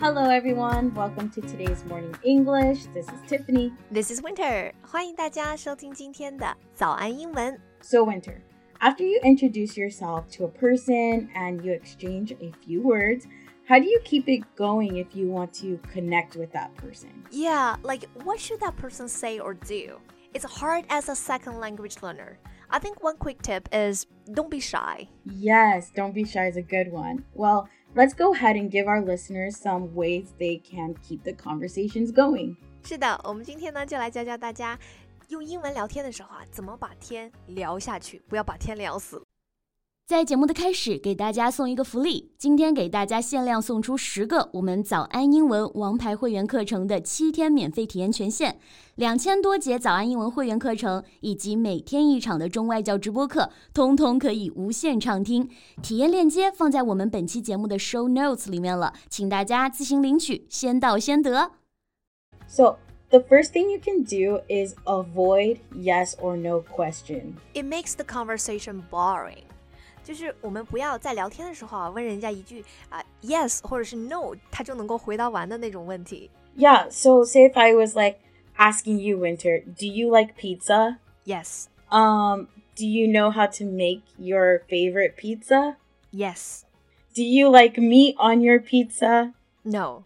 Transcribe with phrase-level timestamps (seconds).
[0.00, 0.94] Hello, everyone.
[0.94, 2.86] Welcome to today's morning English.
[2.94, 3.72] This is Tiffany.
[3.90, 4.72] This is Winter.
[4.82, 7.58] 欢迎大家收听今天的早安英文。
[7.80, 8.40] So, Winter,
[8.80, 13.26] after you introduce yourself to a person and you exchange a few words,
[13.66, 17.10] how do you keep it going if you want to connect with that person?
[17.30, 20.00] Yeah, like what should that person say or do?
[20.34, 22.38] It's hard as a second language learner.
[22.70, 25.08] I think one quick tip is don't be shy.
[25.24, 27.24] Yes, don't be shy is a good one.
[27.34, 32.12] Well, let's go ahead and give our listeners some ways they can keep the conversations
[32.12, 32.56] going.
[32.82, 34.78] 是的，我们今天呢就来教教大家
[35.28, 39.22] 用英文聊天的时候啊，怎么把天聊下去，不要把天聊死。
[40.08, 48.56] 在节目的开始，给大家送一个福利，今天给大家限量送出十个我们早安英文王牌会员课程的七天免费体验权限，
[48.96, 55.48] 两千多节早安英文会员课程以及每天一场的中外教直播课，通通可以无限畅听。
[55.82, 61.52] 体验链接放在我们本期节目的 show notes 里面了，请大家自行领取，先到先得。
[62.46, 62.76] So,
[63.08, 67.36] the first thing you can do is avoid yes or no question.
[67.54, 69.44] It makes the conversation boring.
[70.02, 76.30] 就是我们不要在聊天的时候啊，问人家一句啊、yes 或者是 no，他就能够回答完的那种问题。
[76.56, 78.18] Yeah, so say if I was like
[78.56, 80.98] asking you, Winter, do you like pizza?
[81.24, 85.76] Yes, Um, do you know how to make your favorite pizza?
[86.12, 86.64] yes,
[87.14, 89.32] Do you like meat on your pizza?
[89.64, 90.04] no.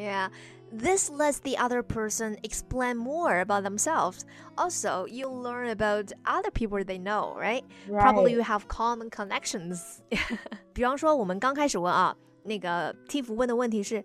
[0.00, 0.28] Yeah,
[0.70, 4.26] this lets the other person explain more about themselves.
[4.56, 7.64] Also, you learn about other people they know, right?
[7.88, 8.36] Probably Right.
[8.36, 10.00] you have common connections.
[10.74, 14.02] 比方说，我们刚开始问啊，那个 Tiff 问的问题是，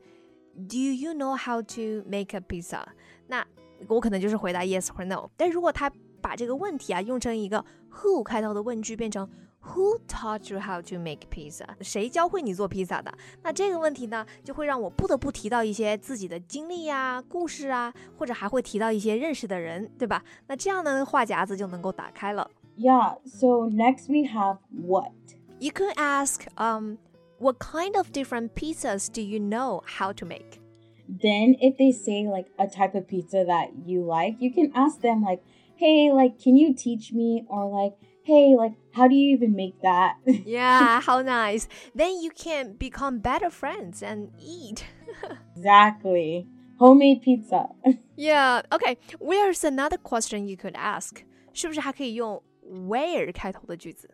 [0.56, 2.84] Do you know how to make a pizza？
[3.28, 3.46] 那
[3.90, 5.30] 我可能就是回答 yes or no。
[5.36, 5.92] 但如果他
[6.22, 9.30] 把这个问题啊用成一个 who 开头的问句，变成
[9.66, 11.66] Who taught you how to make pizza？
[11.82, 13.14] 谁教会你做披萨的？
[13.44, 20.24] 那这个问题呢，就会让我不得不提到一些自己的经历呀、故事啊，或者还会提到一些认识的人，对吧？
[20.48, 22.50] 那这样呢，话匣子就能够打开了。
[22.76, 23.20] Yeah.
[23.26, 25.12] So next we have what?
[25.60, 26.98] You could ask, um,
[27.38, 30.60] what kind of different pizzas do you know how to make?
[31.08, 35.02] Then if they say like a type of pizza that you like, you can ask
[35.02, 35.44] them like,
[35.76, 37.96] "Hey, like can you teach me?" or like,
[38.26, 41.68] "Hey, like how do you even make that?" Yeah, how nice.
[41.96, 44.86] Then you can become better friends and eat.
[45.56, 46.48] exactly.
[46.78, 47.70] Homemade pizza.
[48.16, 48.98] Yeah, okay.
[49.20, 51.24] Where's another question you could ask?
[51.54, 54.10] 是不是还可以用 where 开头的句子？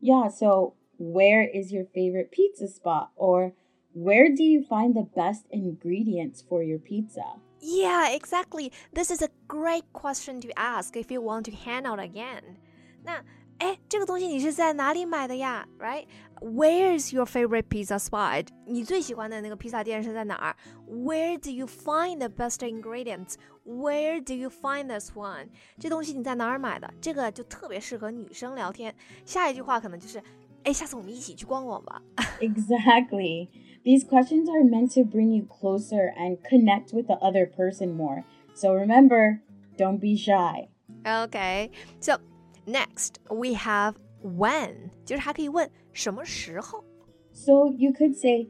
[0.00, 3.52] yeah, so where is your favorite pizza spot or
[3.94, 7.24] where do you find the best ingredients for your pizza?
[7.60, 8.70] Yeah, exactly.
[8.92, 12.58] This is a great question to ask if you want to hang out again.
[13.04, 13.24] 那，
[13.60, 15.66] 哎，这个东西你是在哪里买的呀？
[15.78, 16.06] Right?
[16.40, 18.48] Where's your favorite pizza spot?
[18.66, 20.56] 你最喜欢的那个披萨店是在哪儿？
[20.86, 23.36] Where do you find the best ingredients?
[23.64, 25.48] Where do you find this one?
[25.78, 26.92] 这东西你在哪儿买的？
[27.00, 28.94] 这个就特别适合女生聊天。
[29.24, 30.22] 下一句话可能就是，
[30.64, 32.02] 哎，下次我们一起去逛逛吧。
[32.40, 33.48] Exactly.
[33.82, 38.24] These questions are meant to bring you closer and connect with the other person more.
[38.54, 39.40] So remember,
[39.78, 40.68] don't be shy.
[41.04, 41.70] Okay,
[42.00, 42.18] so
[42.66, 46.84] next we have when，就是还可以问什么时候。
[47.32, 48.48] So you could say,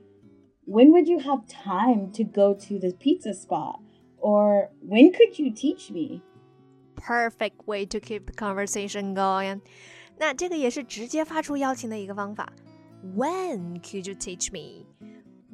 [0.66, 3.80] When would you have time to go to the pizza spot?
[4.18, 6.22] Or when could you teach me?
[6.96, 9.60] Perfect way to keep the conversation going。
[10.18, 12.52] 那这个也是直接发出邀请的一个方法。
[13.16, 14.86] When could you teach me?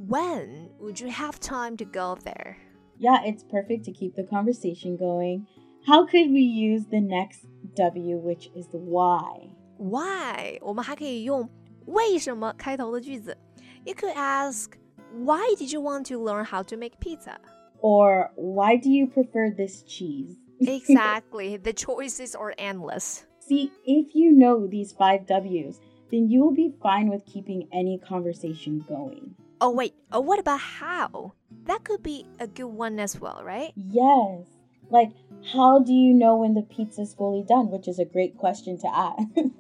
[0.09, 2.57] when would you have time to go there?
[2.99, 5.47] Yeah, it's perfect to keep the conversation going.
[5.87, 7.47] How could we use the next
[7.77, 9.49] W, which is the why?
[9.79, 10.59] Why?
[10.61, 11.49] 我们还可以用
[11.87, 13.37] 为什么开头的句子。
[13.85, 14.73] You could ask,
[15.15, 17.39] Why did you want to learn how to make pizza?
[17.81, 20.37] Or why do you prefer this cheese?
[20.61, 21.57] exactly.
[21.57, 23.25] The choices are endless.
[23.41, 25.81] See, if you know these five W's,
[26.11, 29.35] then you will be fine with keeping any conversation going.
[29.61, 29.95] Oh, wait.
[30.13, 31.35] Oh, what about how?
[31.67, 33.73] That could be a good one as well, right?
[33.77, 34.47] Yes.
[34.91, 35.13] Like,
[35.53, 37.71] how do you know when the pizza is fully done?
[37.71, 39.17] Which is a great question to ask.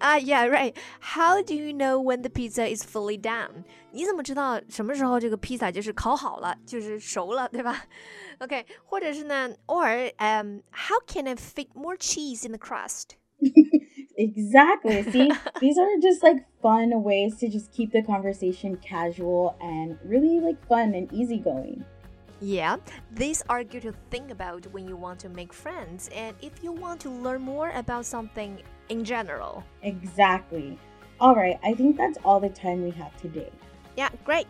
[0.00, 0.76] Ah, uh, yeah, right.
[1.00, 3.64] How do you know when the pizza is fully done?
[3.92, 7.84] 你怎么知道什么时候这个披萨就是烤好了，就是熟了，对吧？
[8.40, 13.16] OK，或者是呢，or um, how can I fit more cheese in the crust?
[14.16, 15.02] exactly.
[15.04, 15.30] See,
[15.60, 20.58] these are just like fun ways to just keep the conversation casual and really like
[20.68, 21.84] fun and easygoing.
[22.40, 22.78] Yeah,
[23.14, 26.72] these are good to think about when you want to make friends and if you
[26.72, 29.62] want to learn more about something in general.
[29.82, 30.76] Exactly.
[31.18, 33.50] All right, I think that's all the time we have today.
[33.96, 34.46] Yeah, great.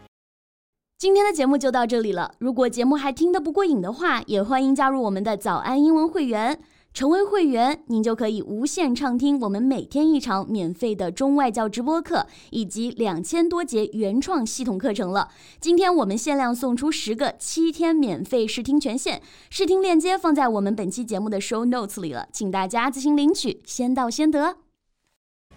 [0.98, 2.34] 今天的节目就到这里了。
[2.38, 6.58] 如果节目还听得不过瘾的话，也欢迎加入我们的早安英文会员。
[6.92, 15.28] 成为会员，您就可以无限畅听我们每天一场免费的中外教直播课，以及两千多节原创系统课程了。
[15.58, 24.58] 今天我们限量送出十个七天免费试听权限，试听链接放在我们本期节目的 show notes 里了，请大家自行领取，先到先得。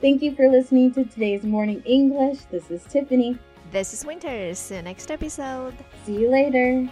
[0.02, 2.40] Thank you for listening to today's morning English.
[2.52, 3.38] This is Tiffany.
[3.72, 4.56] This is Winter.
[4.56, 5.74] See you next episode.
[6.06, 6.90] See you later.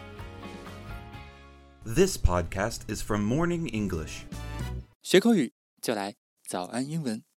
[1.86, 4.25] This podcast is from Morning English.
[5.02, 6.17] 学口语就来
[6.47, 7.30] 早安英文。